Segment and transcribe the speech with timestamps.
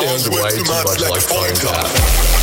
[0.00, 2.37] sounds way too much like phone tap.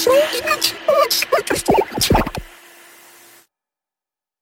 [0.00, 0.79] しょ